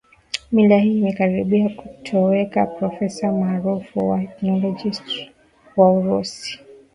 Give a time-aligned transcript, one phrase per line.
[0.51, 5.03] mila hii imekaribia kutoweka Profesa maarufu wa ethnologist
[5.77, 6.59] wa Urusi